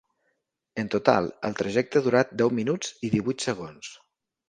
[0.83, 3.97] En total, el trajecte ha durat deu minuts i divuit segons.